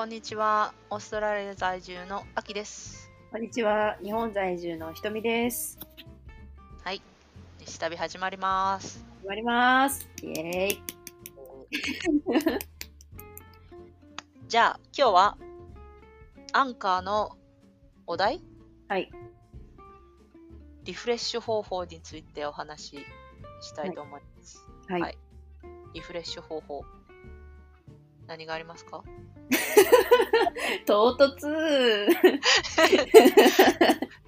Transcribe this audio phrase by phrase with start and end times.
[0.00, 0.72] こんにちは。
[0.88, 3.10] オーストラリア在住のアキです。
[3.30, 3.98] こんにちは。
[4.02, 5.78] 日本在住のひとみです。
[6.82, 7.02] はい。
[7.58, 9.04] 西旅始まります。
[9.20, 10.08] 始まります。
[10.22, 10.82] イエーイ。
[14.48, 15.36] じゃあ、今日は、
[16.54, 17.36] アンカーの
[18.06, 18.42] お題？
[18.88, 19.12] はい。
[20.84, 23.06] リフレッシュ方法についてお話し
[23.60, 24.64] したいと思います。
[24.88, 25.00] はい。
[25.02, 25.18] はい
[25.92, 26.84] リフレッシュ方法。
[28.30, 29.02] 何がありますか？
[30.86, 32.06] 唐突。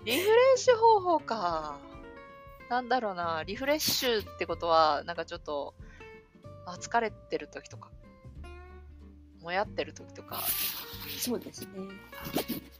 [0.04, 1.78] リフレッシュ方法か。
[2.68, 3.44] なんだろうな。
[3.46, 5.74] リフレッシュってことは、なんかちょっと、
[6.66, 7.90] あ疲れてる時とか、
[9.40, 10.42] もやってる時とか、
[11.18, 11.68] そうですね。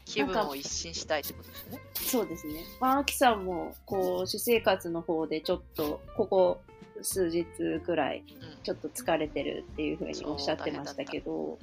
[0.03, 1.81] 気分を一新したいってことですよね。
[1.93, 2.65] そうですね。
[2.81, 6.61] まあ、アキさんも、こう、私生活の方でちょっと、ここ
[7.01, 7.45] 数日
[7.85, 11.57] くらい、うんちょっと疲れてるっていうふうにおっしゃってましたけど、うんうん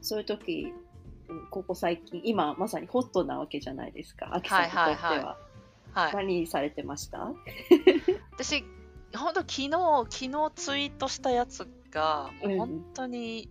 [0.00, 0.72] そういう時、
[1.28, 4.28] うんここ最近、今まさにホットなわけじゃないですか。
[4.34, 4.86] アキさんにとっては。
[4.86, 5.36] はいはいは
[5.92, 6.14] はい。
[6.16, 7.32] 何されてました？
[8.36, 8.62] 私、
[9.16, 13.48] 本当昨日、昨日ツイートしたやつが、本当に、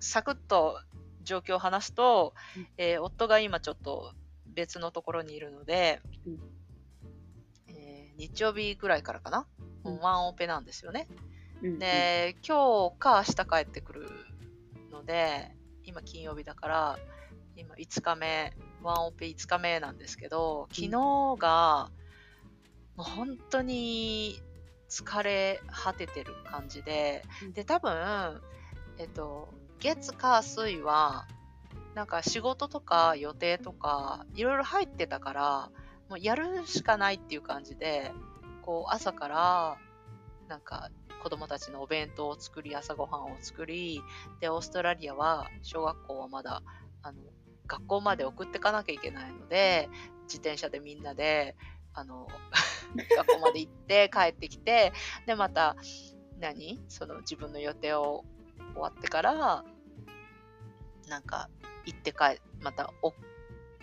[0.00, 0.78] サクッと
[1.22, 4.12] 状況を話すと、うんえー夫が今ちょっと
[4.46, 6.38] 別のところにいるので、うん
[7.68, 9.46] えー日曜日ぐらいからかな、
[9.84, 11.06] うんワンオペなんですよね。
[11.62, 14.10] うんで、今日か明日帰ってくる
[14.90, 15.50] ので、
[15.84, 16.98] 今金曜日だから、
[17.56, 20.90] 今5日目、ワンオペ5日目なんですけど、昨日
[21.38, 21.90] が、
[22.96, 24.40] もう本当に
[24.88, 27.52] 疲れ果ててる感じで、うん。
[27.52, 28.40] で、多分、
[28.98, 31.26] えっと、月、火、水は、
[31.94, 35.70] なんか仕事とか予定とか、いろいろ入ってたから、
[36.08, 38.12] もうやるしかないっていう感じで、
[38.62, 39.76] こう朝から、
[40.48, 40.90] なんか
[41.22, 44.02] 子供たちのお弁当を作り、朝ごはんを作り、
[44.40, 46.62] で、オーストラリアは、小学校はまだ、
[47.02, 47.22] あの、
[47.66, 49.88] 学校まで送ってかなきゃいけないので、
[50.24, 51.56] 自転車でみんなで、
[51.94, 52.26] あの、
[53.16, 54.92] 学校まで行って帰ってきて、
[55.26, 55.76] で、また、
[56.38, 56.82] 何？
[56.88, 58.24] その自分の予定を
[58.74, 59.64] 終わってから、
[61.08, 61.50] なんか、
[61.84, 63.12] 行って帰、またお、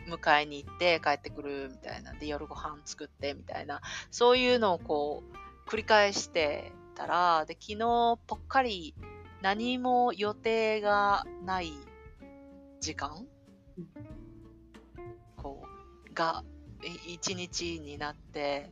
[0.08, 2.14] 迎えに行って帰ってくるみたいな。
[2.14, 3.82] で、夜ご飯作ってみたいな。
[4.10, 5.24] そういうのをこ
[5.66, 8.96] う、繰り返してたら、で、昨日ぽっかり
[9.44, 11.72] 何も予定がない
[12.82, 13.28] 時間？
[13.78, 13.88] うん。
[15.36, 15.64] こ
[16.10, 16.44] う、が、
[17.08, 18.72] い一日になって、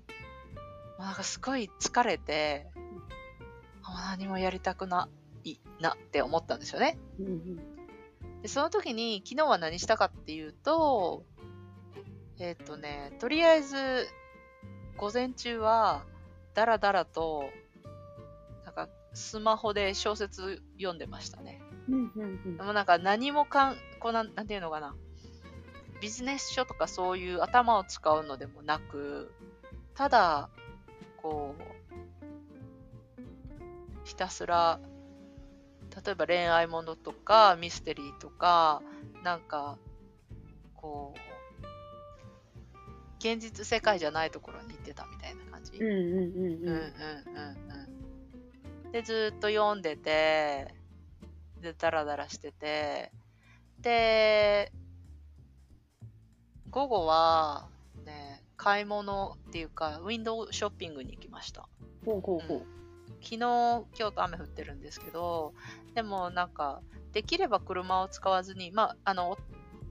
[0.97, 2.67] まあなんかすごい疲れて、
[3.83, 5.07] あ何もやりたくな
[5.43, 6.97] いなって思ったんですよね。
[7.19, 8.41] うんうん。
[8.41, 11.23] で、その時に昨日は何したかっていうと、
[12.39, 14.07] えっ、とね、とりあえず、
[14.97, 16.03] 午前中は、
[16.53, 17.49] だらだらと、
[19.15, 21.61] スマホで小説読んでましたね。
[21.89, 24.95] うんうんうんでもなんか何もかん、こうなん、なんていうのかな。
[26.01, 29.33] ビジネス書とかそういう頭を使うのでもなく、
[29.95, 30.49] ただ、
[31.17, 31.63] こう、
[34.03, 34.79] ひたすら、
[36.05, 38.81] 例えば恋愛ものとかミステリーとか、
[39.23, 39.77] なんか、
[40.75, 41.19] こう、
[43.19, 45.77] 現実世界じゃないところに行ってたみたいな感じ。
[45.77, 46.79] うんうんうんうんうんうん
[47.71, 47.94] うん。
[48.95, 50.73] で、ずーっと読んでて、
[51.59, 53.11] で、ダラダラしてて、
[53.81, 54.71] で、
[56.69, 57.67] 午後は、
[58.05, 61.67] ね、買い物っていうか、ウィンドウショッピングに行きました。
[62.05, 62.65] ほうほうほう。
[63.21, 65.53] 昨日、今日と雨降ってるんですけど、
[65.93, 66.81] でもなんか、
[67.11, 69.37] できれば車を使わずに、まあ、あの、お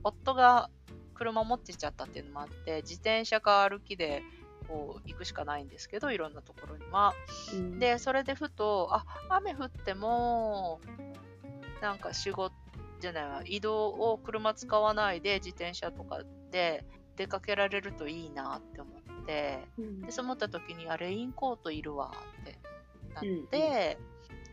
[0.03, 0.71] 夫が
[1.13, 4.23] 車持ってちゃったっていうのもあって、自転車か歩きで、
[4.67, 7.13] こう、行くしかないんですけど、いろんなところには。
[7.53, 10.79] うん、で、それでふと、あ、雨降っても、
[11.81, 12.53] なんか仕事
[12.99, 20.01] じゃないわ、移動を車使わないで自転車とかで出かけられるといいなって思って、うん。
[20.01, 22.59] で、そう思った時に、あ、レインコートいるわって
[23.13, 23.97] なって、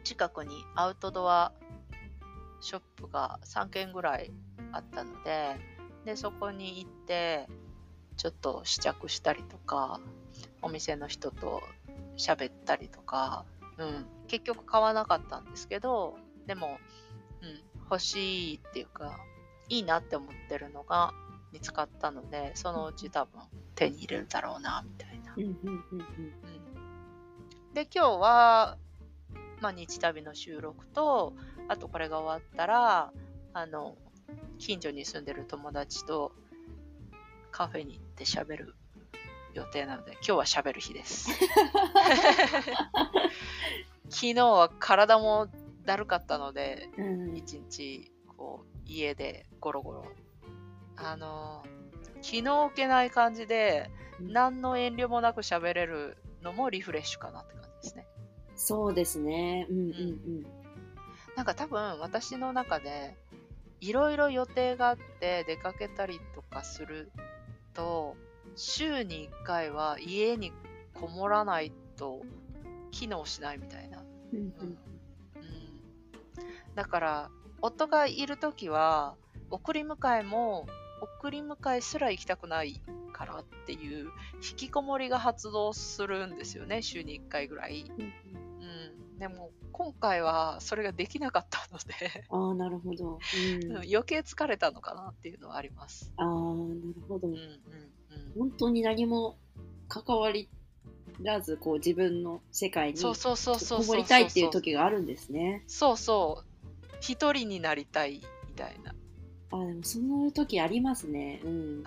[0.05, 1.53] 近くにアウトドア
[2.61, 4.33] ショップが3軒ぐらい
[4.73, 5.57] あったので、
[6.05, 7.49] で、そこに行って、
[8.17, 10.01] ちょっと試着したりとか、
[10.61, 11.63] お店の人と
[12.17, 13.45] 喋ったりとか、
[13.79, 16.17] うん、結局買わなかったんですけど、
[16.47, 16.79] でも、
[17.43, 17.61] うん、
[17.91, 19.19] 欲しいっていうか、
[19.69, 21.13] いいなって思ってるのが
[21.53, 23.41] 見つかったので、そのうち多分
[23.75, 25.35] 手に入れるだろうな、みたいな。
[25.37, 26.83] うん
[27.75, 28.77] で、今日は、
[29.63, 31.33] まあ、日旅の収録と、
[31.69, 33.13] あとこれが終わったら、
[33.55, 33.97] あの、
[34.59, 36.33] 近所に住んでる友達と
[37.53, 38.75] カフェに行って喋る
[39.55, 41.31] 予定なので、今日は喋る日です。
[44.09, 45.49] 昨日は体も
[45.85, 47.37] だるかったので、うん。
[47.37, 50.05] 一日、ここう家でゴロゴロ。
[50.97, 51.65] あの
[52.21, 53.91] 気の置けない感じで
[54.21, 54.33] うん。
[54.33, 58.07] 何の遠慮もなく喋れるのもリフレッシュかなって感じですね。
[58.57, 59.67] そうですね。
[59.69, 59.79] うん。
[59.79, 60.47] うん。
[61.37, 63.17] なんか多分私の中で
[63.81, 67.11] いろいろ予定があって出かけたりとかする
[67.75, 68.17] と
[68.57, 70.53] 週に1回は家に
[70.95, 72.23] こもらないと
[72.91, 74.03] 機能しないみたいな、
[74.33, 74.39] うん。
[74.39, 74.47] うん。
[74.47, 74.79] うん。
[76.75, 77.31] だから
[77.61, 79.15] 夫がいる時は
[79.51, 80.67] 送り迎えも
[81.21, 82.81] 送り迎えすら行きたくない
[83.13, 88.13] からっていう引きこもりが発動するんですよね週に1回ぐらい、うんうん、
[89.23, 93.21] でも今回はそれができなかったのでああ、なるほど。
[93.69, 96.13] うんうん余計疲れたのかなっていうのはあります。
[96.17, 97.35] ああ、なるほどうん。
[97.35, 97.53] うんうん
[98.37, 99.37] 本当に何も
[99.87, 100.49] 関わり
[101.21, 105.63] らず、こう自分の世界にそうそうそうそうそうこもりたいっていう時があるんですね。
[105.69, 106.45] そうそう
[107.01, 108.93] 一人になりたいみたいな。
[109.53, 111.41] あーでもそういう時ありますね。
[111.45, 111.51] うん。
[111.51, 111.85] うん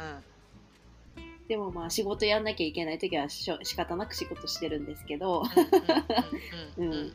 [1.47, 5.44] でもまあ仕事やんなきゃいけない時はしょ仕方なく仕事してるんですけど、
[6.77, 7.13] うん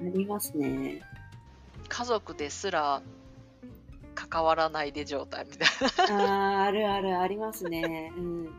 [0.00, 1.02] ありますね。
[1.88, 3.02] 家族ですら
[4.14, 5.68] 関わらないで状態みたい
[6.12, 8.12] ああ、あるあるありますね。
[8.16, 8.44] うん。
[8.44, 8.50] な。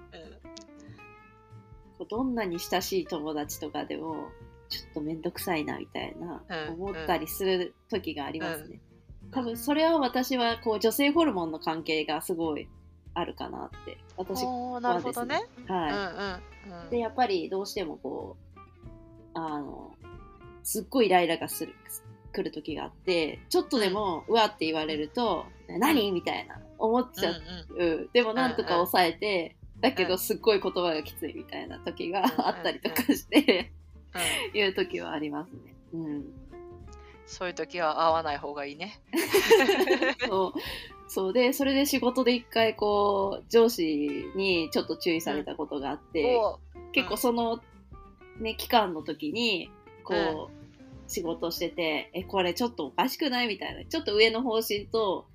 [1.97, 4.29] こうどんなに親しい友達とかでも、
[4.69, 6.41] ちょっとめんどくさいなみたいな、
[6.71, 8.67] 思ったりする時がありますね。
[8.71, 8.89] うん
[9.31, 12.67] 多分それは私はこう女性ホルモンの関係がすごい
[13.13, 13.97] あるかなって。
[14.17, 15.43] 私、はおーなるほどね。
[15.57, 15.71] い。
[15.71, 18.59] うんうんうんで、やっぱりどうしてもこう、
[19.33, 19.93] あの、
[20.63, 21.73] すっごいイライラがする、
[22.31, 26.11] 来る時があって、ちょっとでも、うわって言われると、何？
[26.11, 27.41] みたいな、思っちゃう。
[27.77, 33.71] うんでもなんとか抑えて、だけうんどすっごい言葉がきついみたいな時がうんあったりとかして、
[34.53, 35.75] うんいう時はありますね。
[35.93, 36.25] うん。
[37.25, 38.99] そういう時は会わない方がいいね。
[40.27, 40.59] そう。
[41.09, 47.59] そうで、それで仕事で一回こう、上司にちょっと注意されたことがあって、おー結構その、
[48.39, 49.71] ね、期間の時に、
[50.03, 53.83] こう、仕事してて、え、これちょっとおかしくないみたいな。
[53.85, 55.25] ちょっと上の方針と、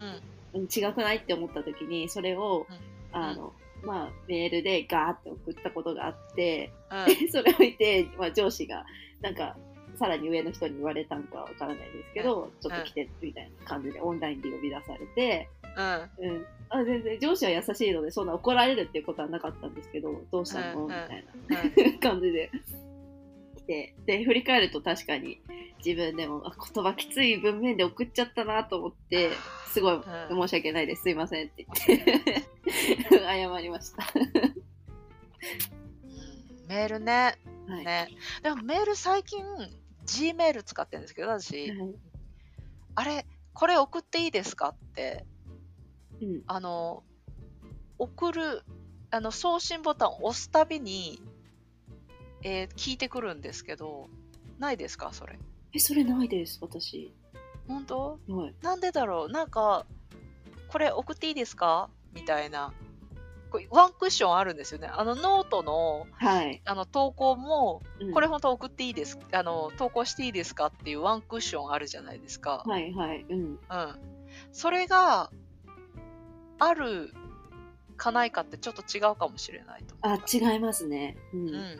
[0.00, 0.08] うん。
[0.08, 3.16] うん違くないって思った時に、それを、うん。
[3.16, 3.52] あの、
[3.82, 7.28] まあ、メールでガーって送ったことがあって、うん。
[7.30, 8.86] それを見て、まあ、上司が、
[9.20, 9.56] なんか、
[9.96, 16.28] さらに上の人に言われたんかわからないですけど、ちょっと来て、みたいな感じでオンラインで呼び出されて、うん。
[16.28, 16.46] うん。
[16.68, 20.82] あ全然、上司は優しいので、そんな怒られるっていうことはなかったんですけど、どうしたの？
[20.82, 21.52] うんみたいう
[21.88, 22.50] んな 感じで。
[23.56, 25.40] 来て、で、振り返ると確かに
[25.84, 29.30] 自分でも、あ、言葉きつい文面で送っちゃったなと思って、
[29.68, 30.00] すごい
[30.30, 32.42] 申し訳ないです、すいませんって言って、
[33.10, 34.04] 謝りました。
[34.14, 36.68] うん。
[36.68, 37.36] メールね。
[37.68, 37.84] はい。
[37.84, 38.08] ね。
[38.42, 39.44] でもメール最近
[40.06, 41.94] G メール使ってるんですけど、私、はい
[42.98, 45.26] あれ、これ送っていいですかって、
[46.22, 46.42] うん。
[46.46, 47.04] あの、
[47.98, 48.62] 送る、
[49.10, 51.20] あの、送信ボタンを押すたびに、
[52.42, 54.08] えー聞いてくるんですけど、
[54.58, 55.38] ないですかそれ？
[55.74, 57.12] え、それないです、私。
[57.68, 58.18] 本当？
[58.28, 58.54] はい。
[58.62, 59.30] なんでだろう？
[59.30, 59.84] なんか、
[60.68, 61.90] これ送っていいですか？
[62.14, 62.72] みたいな。
[63.56, 64.88] これワンクッションあるんですよね。
[64.92, 66.62] あのノートのはい。
[66.64, 72.62] あの投稿も、うんこれ本当送っていいですあの投稿していいですかっていうワンクッションあるじゃないですか。
[72.66, 73.24] はいはい。
[73.28, 73.38] うん。
[73.38, 73.58] うん。
[74.52, 75.30] それが
[76.58, 77.12] ある
[77.96, 79.94] かないかってちょっと違うかもしれないと。
[80.02, 81.16] あ、違いますね。
[81.32, 81.48] うん。
[81.48, 81.76] うんうん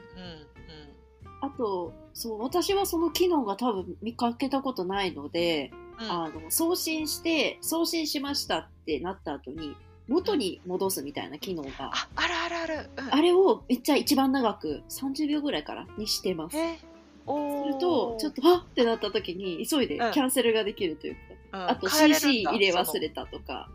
[1.40, 9.76] あと、そう、私はその機能が多分見かけたことないので、あの、送信して、送信しましたってなった後に、
[10.08, 12.90] 元に戻すみたいな機能が、あ、あるあるある。
[12.96, 16.56] うん、あれをめっちゃ一番長く、30秒ぐらいからにしてます。
[16.56, 16.78] え？
[17.26, 21.20] おすると、ちょっと、はっってなった時に、急いでキうんャンセルができるというか、
[21.52, 23.68] うんあと CC だ入れ忘れたとか、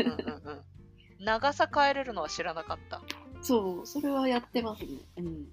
[0.00, 0.50] うんうんう
[1.20, 1.24] ん。
[1.24, 3.00] 長さ変えれるのは知らなかった。
[3.42, 4.88] そう、それはやってますね。
[5.18, 5.46] うん。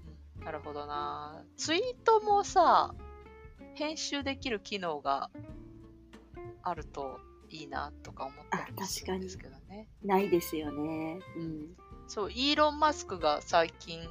[0.44, 1.44] なるほどな。
[1.58, 2.96] ツイートもさ、
[3.76, 5.30] 編集できる機能が
[6.64, 7.20] あると
[7.54, 9.88] いいなとか思ったりもするんですけどね。
[10.04, 11.20] ないですよね。
[11.38, 11.76] うん。
[12.08, 14.02] そう、イーロン・マスクが最近、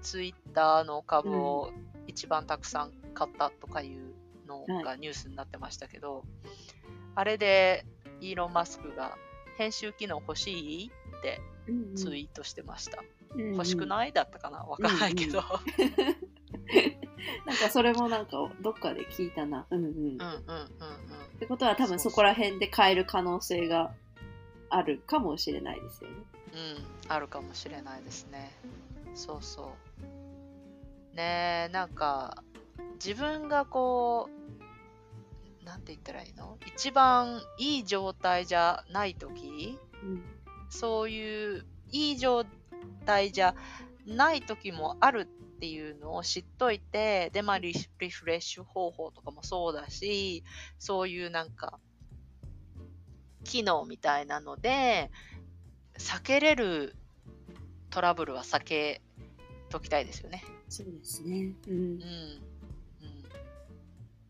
[0.00, 1.70] ツイッターの株を
[2.06, 4.14] 一番たくさん買ったとかいう
[4.46, 6.24] のがニュースになってましたけど、
[7.14, 7.84] あれで
[8.20, 9.18] イーロン・マスクが
[9.58, 13.02] 編集機能欲しいってうんうんツイートしてました。
[13.34, 14.12] うんうん欲しくない？
[14.12, 14.60] だったかな？
[14.60, 15.42] わかんないけど。
[17.48, 19.66] なんかそれもなんかどっかで聞いたな。
[19.70, 19.90] うんうん。
[19.90, 20.26] うんうんうんうん。
[20.26, 20.28] っ
[21.38, 23.92] てことは多分そこら辺で変える可能性が
[24.68, 26.16] あるかもしれないですよね。
[27.06, 28.52] うん、あるかもしれないですね。
[29.14, 29.72] そうそ
[31.14, 31.16] う。
[31.16, 32.42] ねえ、なんか、
[33.02, 34.28] 自分がこ
[35.62, 36.58] う、なんてて言ったらいいの？
[36.66, 40.22] 一番いい状態じゃない時うん
[40.70, 42.44] そういういい状
[43.06, 43.54] 態じゃ
[44.06, 50.44] ない時もあるっていうのを知っといて、で、まあリ、リフレッシュ方法とかもそうだし、
[50.78, 51.80] そういうなんか、
[53.42, 55.10] 機能みたいなので、
[55.98, 56.94] 避けれる
[57.90, 59.02] トラブルは避け
[59.68, 60.44] ときたいですよね。
[60.68, 61.52] そうですね。
[61.66, 61.80] うんうん。
[61.80, 62.40] うん、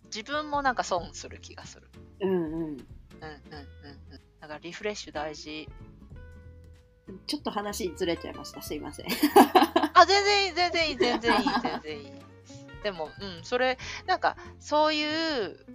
[0.07, 1.91] 自分もなんか損する気がする。
[2.21, 2.41] うんうん。
[2.41, 2.87] うんうんうんうん。
[4.41, 5.69] だからリフレッシュ大事。
[7.27, 8.63] ちょっと話ずれちゃいました。
[8.63, 9.07] すいません。
[10.09, 12.13] あ、全然いい、全然いい、全然いい、全然いい。
[12.83, 15.67] でも、うん、それ、なんか、そういう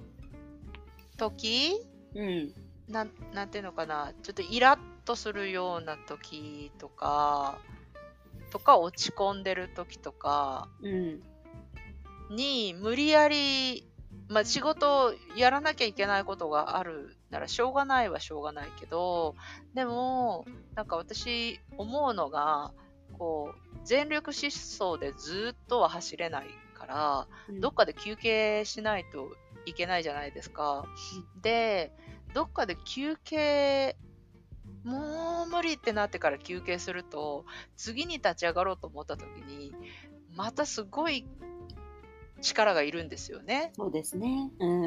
[1.18, 1.86] 時
[2.16, 2.54] うん。
[2.88, 7.60] なん、なんていうのかな、ちょっとイラッとするような時とか、
[8.52, 11.22] とか落ち込んでる時とかうん。
[12.30, 13.90] に、無理やり、
[14.30, 19.36] まあ仕事をやらなきゃいけないことがあるならしょうがないはしょうがないけど、
[19.74, 22.72] でも、なんか私思うのが、
[23.18, 26.48] こう、全力疾走でずっとは走れない
[26.78, 27.28] から、
[27.60, 29.30] どっかで休憩しないと
[29.66, 30.86] いけないじゃないですか。
[31.42, 31.92] で、
[32.34, 33.98] どっかで休憩、
[34.84, 39.74] もう無理ってなってから休憩すると、次に立ち上がろうと思った時に、
[40.36, 41.26] またすごい
[42.42, 43.72] 力がいるんですよね。
[43.76, 44.52] そうですね。
[44.60, 44.84] うん。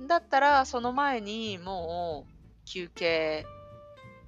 [0.00, 0.06] うん。
[0.06, 2.32] だったら、その前にもう
[2.64, 3.44] 休憩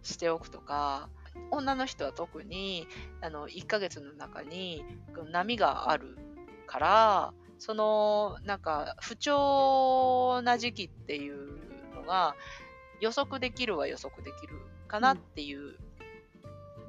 [0.02, 1.08] しておくとか、
[1.50, 2.86] 女の人は特に、
[3.20, 4.84] あの、1ヶ月の中に
[5.30, 6.16] 波がある
[6.66, 12.34] から、その、なんか、不調な時期っていうのが
[13.00, 15.78] 予測できるは予測できるかなっていう、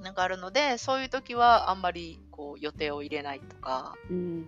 [0.01, 4.17] なんかあるので、そういう時はあんまりこう予定を入れないとか、うん。
[4.17, 4.45] うんうんうん。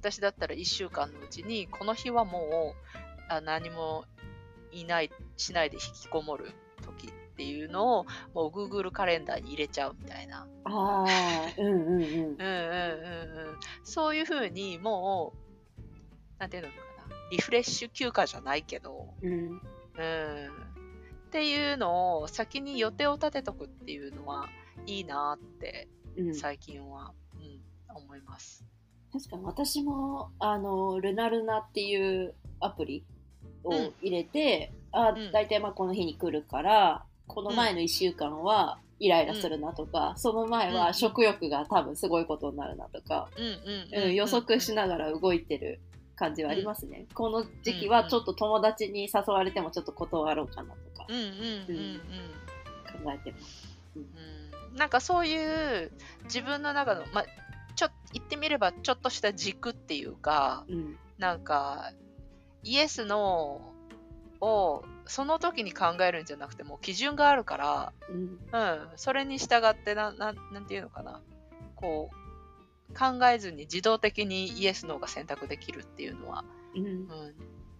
[0.00, 4.04] 私だったら1週間のうちに、この日はもうあ何も
[4.72, 6.50] いない、しないで引きこもる
[6.82, 10.46] 時っていうのを、もう Google カレンダーに入れちゃうみたいな。
[10.64, 11.06] ああ、
[11.58, 11.98] うんうんうん。
[11.98, 12.38] うんうんうん
[13.48, 13.56] うん。
[13.84, 15.32] そういうふうにも
[15.78, 15.80] う、
[16.38, 16.82] なんていうのかな。
[17.30, 19.32] リフレッシュ休暇じゃないけど、うん。
[19.32, 19.58] うん。
[19.58, 24.48] っていうのを先に予定を立てとくっていうのは
[24.86, 28.64] いいなってうん、最近は、うん、思います。
[29.12, 33.04] 確かに私もあのルナルナっていうアプリ
[33.64, 40.74] を入れて、あうん大体まあこの日に来るからこの前の1週間はイライラするなとか、その前うん。
[40.76, 45.80] は食欲が多分すごいことになるなとか、うんうんうん予測しながら動いてる
[46.14, 52.00] 感じはありますね、この時期はちょっと友達に誘われてもちょっと断ろうかなとかうんうんうんうん
[53.04, 53.68] 考えてます。
[53.96, 54.00] う
[54.74, 54.76] ん。
[54.76, 55.90] なんかそういう
[56.24, 57.24] 自分の中の、まあ、
[57.74, 60.96] ちょ言ってみればちょっとした軸っていうかうん。
[61.18, 61.92] なんか
[62.62, 68.38] イエスノーをその時に考えるんじゃなくてもう基準があるから、うん。
[68.52, 71.20] うん、それに従ってなななんていうのかな。
[71.76, 76.44] こう考えずに自動的にイエスノーが選択できるっていうのは、
[76.74, 76.86] うん。
[76.86, 77.06] うん、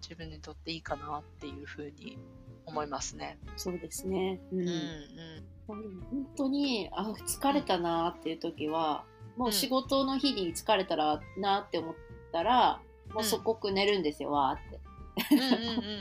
[0.00, 2.18] 自分にとっていいかなっていうふうに
[2.66, 3.38] 思いますね。
[3.56, 4.40] そうですね。
[4.52, 4.60] うん。
[4.60, 5.44] うんうん。
[5.66, 9.04] 本当にあ疲れたなっていう時は
[9.36, 11.94] もう仕事の日に疲れたらなって思っ
[12.32, 12.80] たら、
[13.14, 14.71] もう即刻寝るんですよわーって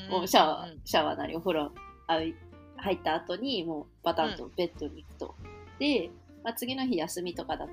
[0.09, 1.71] もうシャワーシャワーなりお風呂
[2.07, 2.33] 入
[2.93, 5.35] った後にもうバタンとベッドに行くと、
[5.79, 6.09] で、
[6.43, 7.67] まあ、次の日休みとかだっ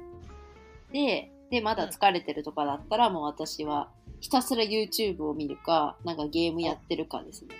[0.93, 1.31] て。
[1.51, 3.89] でまだ疲れてるとかだったらもう私は
[4.21, 7.55] ひたすら YouTube を見るかなんかゲームやってるかですね、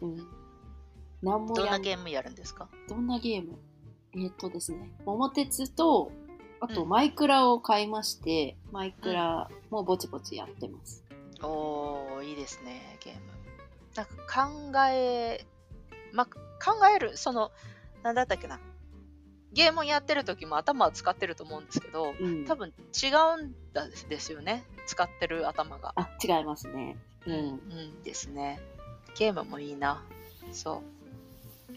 [0.00, 0.26] うんうん
[1.22, 2.68] もやどんなんゲームやるんですか？
[2.88, 3.58] どんなゲーム？
[4.14, 6.10] えーっとですね、桃鉄と、
[6.60, 6.88] あとうん。
[6.88, 11.04] マイクラを買いまして、マイクラもぼちぼちやってます。
[11.42, 13.20] おー、いいですね、ゲーム。
[13.94, 15.44] なんか考え、
[16.12, 16.32] ま、考
[16.94, 17.50] える、その、
[18.02, 18.60] なんだったっけな。
[19.52, 22.44] ゲームをやってる時も頭を使ってると思うんですけど、うん。
[22.44, 23.08] 多分違
[23.40, 24.64] うんだですよね。
[24.86, 25.92] 使ってる頭が。
[25.96, 26.96] あ、違いますね。
[27.26, 27.34] うん。
[27.34, 28.60] うんですね。
[29.16, 30.04] ゲームもいいな。
[30.52, 30.98] そう。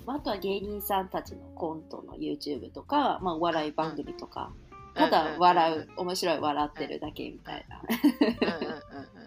[0.05, 4.51] まああとは芸人さんたちのコントの YouTube とか、まあ、お笑い番組とか、
[4.93, 7.81] ただ笑う、面白い笑ってるだけみたいな。
[7.81, 9.20] うんうんうんうん。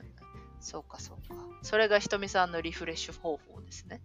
[0.65, 1.35] そうかそうか。
[1.63, 4.01] それがひとみさんのリフレッシュ方法ですね。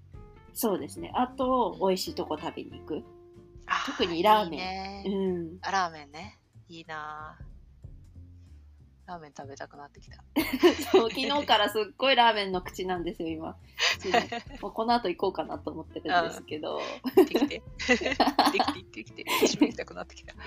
[0.53, 1.11] そうですね。
[1.15, 3.03] あと、美味しいとこ食べに行く。
[3.85, 5.57] 特にラーメンいいねうん。
[5.61, 6.37] あラーメンね。
[6.67, 7.43] いいなぁ
[9.07, 10.23] ラーメン食べたくなってきた。
[10.91, 13.57] そう昨日からすっごいラーメンの口なんですよ、今。
[14.61, 16.79] もうこの後行こうかなと思ってるんですけど。
[17.15, 17.63] 行ってきて。
[17.87, 19.23] 行ってきて、行ってきて。
[19.23, 20.33] 行きたくなってきた。
[20.33, 20.39] うん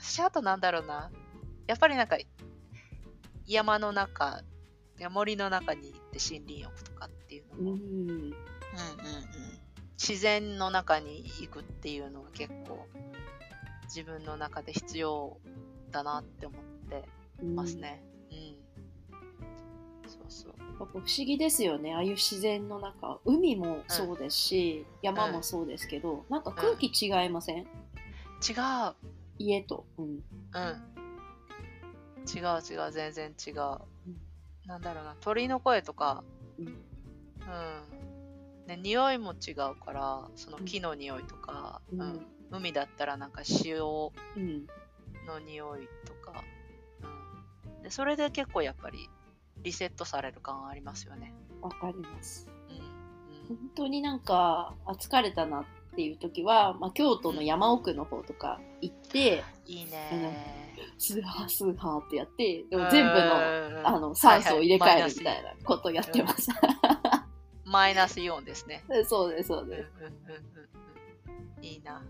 [0.00, 1.10] 私、あとなんだろうな。
[1.66, 2.16] やっぱりなんか、
[3.46, 4.42] 山の中い
[4.98, 7.78] や森の中に行って森林浴とかっていうのも、うん。
[7.78, 8.34] うんうんうん、
[9.98, 12.86] 自然の中に行くっていうのは結構
[13.84, 15.38] 自分の中で必要
[15.90, 17.04] だなって思って
[17.44, 18.02] ますね。
[18.30, 18.34] う
[20.06, 20.08] ん。
[20.08, 20.52] そうそう。
[20.58, 27.66] やっぱ不思議ですよねああいう自然の中海もそうですし、山もそうですけど、なんか空気違いません、違う。
[29.38, 30.22] 家と、うん、うん。
[32.28, 33.54] 違う違う、全然違う。
[34.68, 36.22] なんだろうな、鳥の声とか、
[36.58, 36.66] うん。
[36.66, 36.74] うん。
[38.66, 42.00] ね、匂いも違うから、その木の匂いとか、うん。
[42.00, 42.26] うん。
[42.50, 44.66] 海だったらなんか塩うん。
[45.26, 46.44] の匂いとか、
[47.02, 47.82] うん。
[47.82, 49.08] で、それで結構やっぱり
[49.62, 51.32] リセットされる感ありますよね。
[51.62, 52.50] わかります。
[52.68, 53.56] うん。
[53.56, 55.64] 本当になんかあ疲れたなっ
[55.96, 60.67] ていう時は、まあ、京都の山奥の方とか行って、うん、いいね
[60.98, 66.50] スーハースーハーってやってでも全部ののあの酸素を入れ替えるみいたいなことをやってます。
[67.64, 68.84] マイナスイオンですね。
[69.06, 69.90] そうですそううんうんうんです。
[69.98, 70.06] うん
[71.58, 71.64] うん。
[71.64, 71.94] いいな。
[71.94, 72.02] は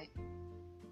[0.00, 0.10] い。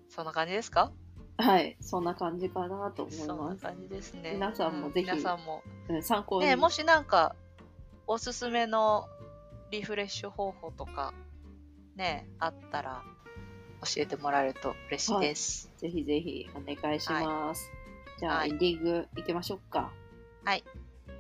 [0.09, 0.93] そんな感じですか？
[1.39, 3.63] はい、そんな感じかなと思いそんなます。
[3.63, 4.33] 感じですね。
[4.35, 5.63] 皆さんもうぜひ皆さんも。
[5.89, 6.47] うん、参考に。
[6.47, 7.35] ねもしなんか、
[8.07, 9.07] おすすめの
[9.71, 11.15] リフレッシュ方法とか、
[11.97, 13.03] ね、あったら、
[13.83, 15.71] 教えてもらえると嬉しいです。
[15.79, 17.71] ぜひぜひお願いします。
[18.19, 19.93] じゃあ、はいエンディングいきましょうか。
[20.45, 20.65] はい。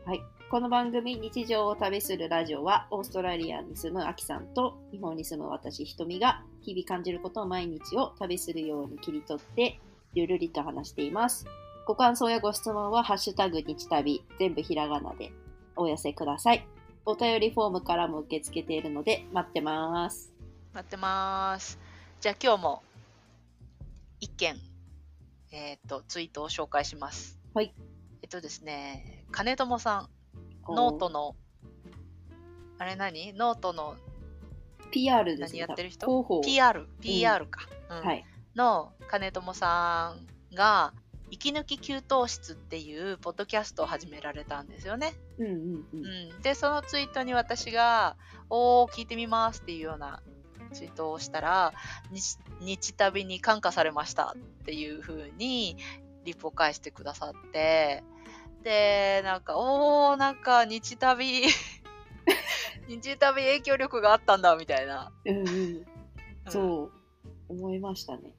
[0.04, 0.20] はい。
[0.50, 9.80] この番組、日常を旅するラジオは、オーストラリアに住むアキさんと、日本に住む私、ひとみが、日々感じることを毎日を旅するように切り取って、
[10.12, 11.46] ゆるりと話しています。
[11.86, 15.32] ご感想やご質問は、ハッシュタグ日旅、全部ひらがなで
[15.74, 16.66] お寄せください。
[17.06, 20.32] お便りフォームからも受け付けているので、待ってます。
[20.74, 21.81] 待ってます。
[22.22, 22.84] じゃあ今日も、
[24.20, 24.54] 一件、
[25.50, 27.36] えっ、と、ツイートを紹介します。
[27.52, 27.74] はい。
[28.22, 30.08] えっとですね、金友さん、
[30.72, 31.34] ノートの、
[32.78, 33.32] あれ何？
[33.32, 33.96] ノートの
[34.92, 35.58] PR ですね。
[35.58, 36.06] 何やってる人？
[36.06, 36.40] 広報。
[36.42, 37.68] PR、PR か。
[37.90, 38.24] うんはい。
[38.54, 40.94] の金友さんが、
[41.32, 45.14] 息抜き給湯室っていうポッドキャストを始められたんですよね。
[45.38, 45.54] うんうん
[45.92, 46.06] うん。
[46.34, 48.16] うん、で、そのツイートに私が、
[48.48, 50.22] おー、聞いてみますっていうような
[50.72, 51.72] ツイートをしたら、
[52.10, 55.76] 日日旅に感化されましたっていう風に
[56.24, 58.02] リプを返してくださって、
[58.62, 61.42] で、なんか、おー、なんか日旅、
[62.88, 65.12] 日旅影響力があったんだみたいな。
[65.24, 65.46] うんうん。
[65.46, 65.86] うん
[66.48, 66.92] そう、
[67.48, 68.32] 思いましたね。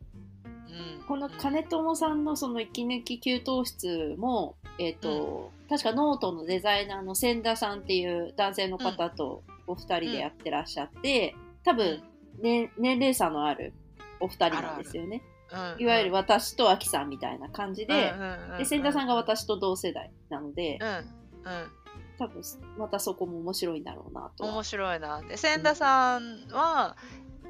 [0.68, 12.02] うんこの金友さんのその息抜き給湯室も、えっ、と、確かノートのデザイナーの千田さんっていう男性の方とお二人でやってらっしゃって、多分、
[12.40, 13.74] ね、年齢差のある
[14.20, 15.22] お二人なんですよね。
[15.28, 15.34] うん
[15.78, 21.04] いわゆる私とアキさんみたいな感じで、うんで千田さんが私と同世代なので、うん、うん。
[22.18, 22.42] 多分
[22.78, 24.54] またそこも面白いんだろうなとは。
[24.54, 25.22] 面白いな。
[25.22, 26.96] で、千田さんは、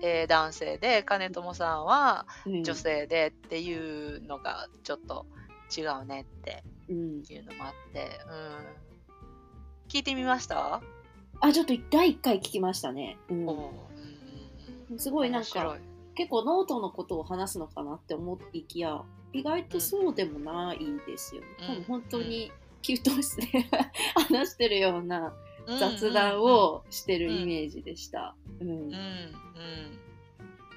[0.01, 5.25] えー男性で、金友さんはうん女性でっていうのがちょっと
[5.75, 9.87] 違うねってうん、いうのもあって、うん。
[9.87, 10.81] 聞いてみました、
[11.39, 13.17] あ、ちょっと第1回聞きましたね。
[13.29, 13.71] うんお
[14.97, 15.77] すごいなんか
[16.15, 19.01] 結構ノートのことを話すのかなって思いきや
[19.33, 21.47] 意外とそうでもないですよね。
[21.61, 21.65] うん。
[21.67, 22.51] 多分本当に
[22.81, 23.47] 給湯室で
[24.29, 25.33] 話してるような
[25.65, 28.35] うん雑談をしてるイメージでした。
[28.59, 28.67] うん。
[28.67, 28.93] うんうん、うん。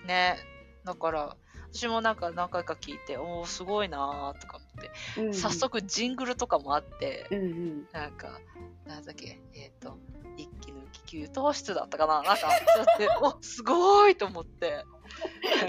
[0.06, 0.36] ね。
[0.84, 1.36] だから、
[1.72, 7.86] 私もなんか何回か聞いて、おおすごいなーとか思って、うん早速ジングルとかもあって、うんうん。
[7.92, 8.40] なんか、
[8.86, 10.25] なんだっけ、えっ、と、一気抜き
[11.06, 12.22] 給湯室だったかな？
[12.22, 14.84] なんか、そうやって、おすごいと思って、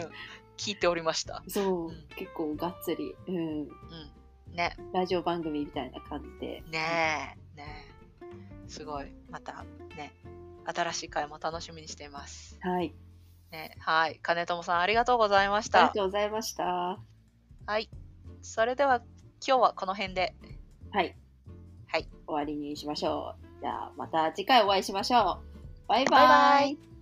[0.02, 0.12] うん
[0.58, 1.44] 聞いておりました。
[1.48, 3.68] そう、うん結構がっつり、うん、うん。
[4.56, 6.64] ね、ラジオ番組みたいな感じで。
[6.72, 7.86] ねえ、ね
[8.22, 8.70] え。
[8.70, 9.06] すごい。
[9.30, 9.64] また、
[9.96, 10.14] ね、
[10.66, 12.58] 新しい回も楽しみにしています。
[12.62, 12.96] はい。
[13.52, 14.20] ね、はい。
[14.24, 15.94] 金友さん、ありがとうございましありがた。
[15.94, 16.64] とうございました。
[16.64, 16.98] は
[17.68, 17.90] はい。
[18.42, 19.04] それでは、
[19.46, 20.34] 今日はこの辺で。
[20.42, 20.94] い。
[20.96, 21.16] はい。
[22.26, 23.47] 終わりにしましょう。
[23.62, 25.88] じゃあまた次回お会いしましょう。
[25.88, 26.28] バイバイ。
[26.28, 26.97] バイバ